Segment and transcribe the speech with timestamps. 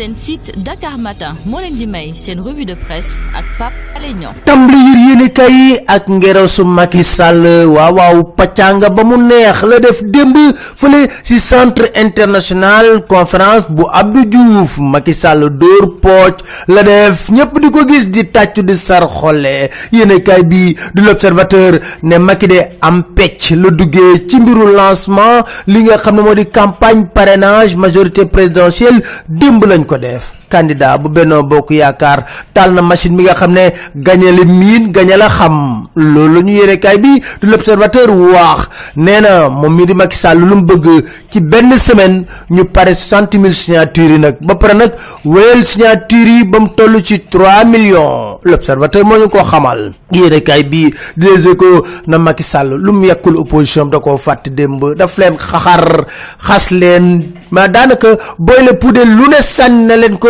[0.00, 4.14] seen site Dakar Matin moo leen di may seen revue de presse ak Pape Alé
[4.16, 4.32] Niang.
[4.48, 10.00] Tàmbali yéenekaay yi ak ngeresu Macky Sall waaw waaw pàccanga ba mu neex la def
[10.02, 14.78] démb fële ci centre international conférence bu Abdou Diouf.
[14.78, 19.68] Macky Sall dóor pooc la def ñépp di ko gis di tàccu di sar xolle.
[19.92, 25.84] Yéenekaay bi du l'observateur ne Macky de am pecc la duggee ci mbiru lancement li
[25.84, 30.39] nga xam ne campagne parrainage majorité présidentielle démb lañ ko def.
[30.50, 34.90] Candidat bu Benno Bokk Yaakaar taal na machine bi nga xam ne gañe la miin
[34.92, 35.86] gañe la xam.
[35.94, 38.68] Loolu la ñu yéene kaay bi du l'observateur wax.
[38.96, 40.86] Nee na moom mii di Macky Sall lu mu bëgg
[41.30, 44.36] ci benn semaine ñu soixante mille signatures yi nag.
[44.40, 44.92] Ba pare nag
[45.24, 48.38] wéyal signatures yi ba mu toll ci trois millions.
[48.44, 49.92] L'observateur moo ñu ko xamal.
[50.12, 54.16] Yéene kaay bi di Les Échos na Macky Sall lu mu yàkkul opposition da koo
[54.18, 54.82] fàtte démb.
[54.96, 56.06] Daf leen xaxar
[56.46, 57.22] xas leen.
[57.50, 60.28] Ma daanaka booy la puudar lu ne leen ko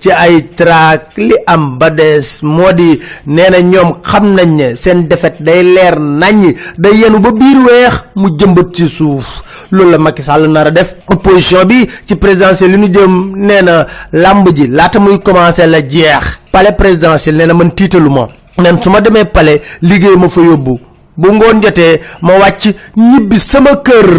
[0.00, 4.74] ci ay traak li am ba des moo di nee na ñoom xam nañ ne
[4.74, 9.26] seen defet day leer naññ day yenu ba biir weex mu jëmbat ci suuf.
[9.70, 10.94] Loolu la Macky Sall nar a def.
[11.12, 15.80] Opposition bi ci présidentielle li ñu jëm nee na làmb ji laata muy commencé la
[15.86, 16.38] jeex.
[16.52, 18.26] Palais présidentiel nee na man tiitalu ma
[18.58, 20.78] nen su demee palais liggéey ma fa yóbbu.
[21.16, 24.10] Bu ngoon jotee ma wàcc ñibbi sama kër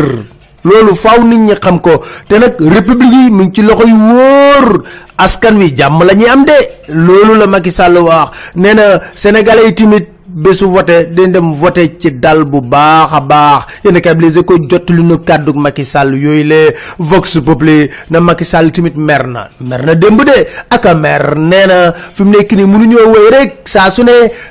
[0.63, 2.01] loolu faaw nit ñi xam ko.
[2.27, 4.83] Te nag république yi ci loxo yu wóor.
[5.17, 6.57] Askan wi jàmm la ñuy am de.
[6.93, 8.29] Loolu la Macky Sall wax.
[8.55, 13.19] Nee na sénégalais yi tamit bésu voté dañ dem voté ci dal bu baax a
[13.21, 13.65] baax.
[13.85, 18.45] A les ko jot lu ñu kàddu Macky Sall yooyu le Vox Populi na Macky
[18.45, 19.49] Sall tamit mer na.
[19.59, 20.47] Mer na démb de.
[20.69, 24.03] Ak mer nee na wéy rek saa su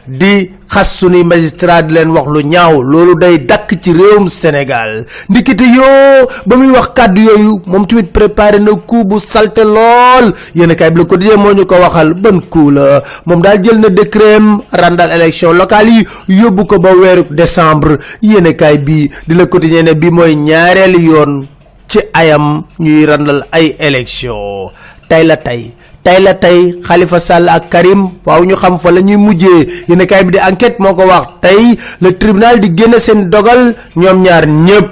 [0.06, 0.59] di.
[0.70, 2.82] Xas sunuy magistrat di leen wax lu ñaaw.
[2.82, 5.04] Loolu day dakk ci réewum Sénégal.
[5.28, 10.32] Ndikite yoo ba muy wax kàddu yooyu moom tamit préparé na coup bu salte lool.
[10.54, 13.02] Yéen kay bi Le Quotidien moo ñu ko waxal ban coup la.
[13.26, 14.38] Moom daal jël na décret
[14.72, 17.98] randal élection locale yi yóbbu ko ba weeru décembre.
[18.22, 21.46] Yéen kay bi di Le Quotidien ne bi mooy ñaareelu yoon
[21.88, 24.70] ci ayam ñuy randal ay élection.
[25.08, 29.00] Tey la tey tey la tey Khalifa Sall ak Karim waaw ñu xam fa la
[29.00, 29.84] ñuy mujjee.
[29.88, 31.26] Yéen kaay bi di enquête moo ko wax.
[31.40, 34.86] Tey le tribunal di génne seen dogal ñoom ñaar ñëpp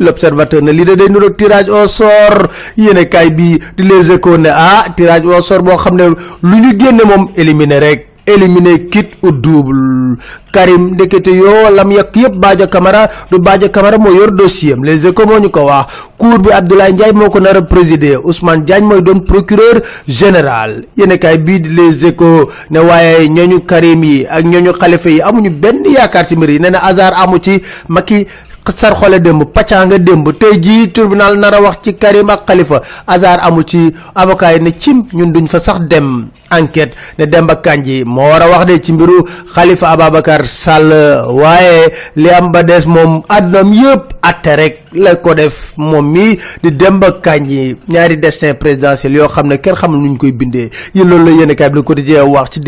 [0.00, 2.48] l'observateur ne da day nuro tirage au sort.
[2.76, 6.04] Yéen kaay bi di Les Échos ne ah tirage au sort boo xam ne
[6.42, 10.16] lu ñu génne moom éliminé rek éliminé quitte au double.
[10.52, 15.04] Karim ndekete yoo lam yàq yëpp Badio Camara du Badio Camara moo yor dossier les
[15.06, 16.06] échos moo ñu ko wax.
[16.16, 18.16] Cour bi Abdoulaye Ndiaye moo ko nar a présider.
[18.22, 20.84] Ousmane Diagne mooy doon procureur général.
[20.96, 25.50] Yéen kay di les échos ne waaye ñooñu Karim yi ak ñooñu Khalifa yi amuñu
[25.50, 26.60] benn yaakaar ci mbir yi.
[26.74, 27.60] Hasard amu ci.
[27.88, 28.26] Macky
[28.72, 32.46] sar xole démb pacca nga démb tey jii tribunal nar a wax ci Karim ak
[32.46, 36.28] Khalifa hasard amu ci avocat yi ne cim ñun duñ fa sax dem.
[36.50, 39.24] Enquête ne Demba Kandji moo war a wax de ci mbiru
[39.54, 40.92] Khalifa Ababacar Sall
[41.30, 46.70] waaye li am ba des moom àddunaam yëpp atte rek la ko def mi di
[46.72, 50.70] Demba Kandji ñaari destin présidentiel yoo xam ne kenn xamul nuñ koy bindee.
[50.94, 52.60] Yéen loolu la yéen kay bi Le Quotidien wax ci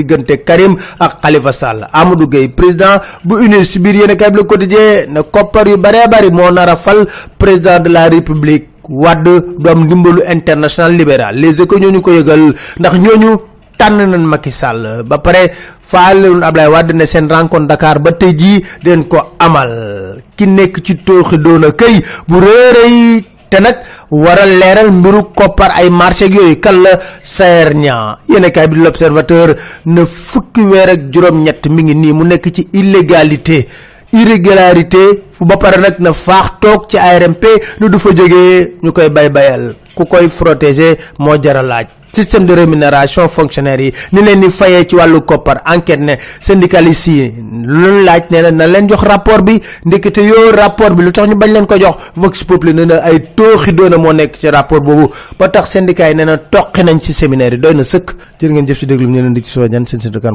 [0.44, 1.87] Karim ak Khalifa Sall.
[1.93, 6.09] Amadou Gueye président bu uni si biir yéen bi Le Quotidien ne koppar yu bare
[6.11, 6.77] bari moo nar
[7.39, 11.34] président de la république Wade du am ndimbalu international libéral.
[11.37, 12.94] Les échos ñooñu ko yëgal ndax
[13.78, 15.03] tànn nañ Macky Sall.
[15.04, 18.10] Ba pare faalewoon Ablaye Wade ne seen rencontre Dakar ba
[18.82, 20.22] den ko amal.
[20.37, 23.76] Ki nekk ci tooxi doona këy bu réeréy te nag
[24.10, 26.60] war a leeral mbiru koppar ay marché yooyu.
[26.60, 26.98] Kan la?
[27.22, 27.75] Sayer
[28.28, 29.54] yéen kaay bi l'observateur
[29.87, 33.66] ne fukki weer ak juróom-ñett mi ngi nii mu nekk ci illégalité
[34.12, 37.44] irrégularité ba pare nag na faax toog ci ARMP
[37.81, 41.87] lu du fa jógee ñu koy bay bayal ku koy protéger moo jara laaj.
[42.17, 47.09] Système de rémunération fonctionnaire yi ni leen di fayee ci wàllu koppar enquête ne syndicalistes
[47.12, 47.34] yi
[47.65, 49.61] lu laaj nee na na leen jox rapport bi.
[49.85, 51.97] Ndekete yoo rapport bi lu tax ñu bañ leen ko jox.
[52.17, 55.12] Vox Populi nee na ay tooxi doona moo nekk ci rapport boobu.
[55.38, 58.14] Ba tax syndicat yi nee na toqi nañ ci séminaire yi doy na sëkk.
[58.41, 60.32] Jërë ngeen jëf ci déglu ñu di ci soo ñan seen seen Dakar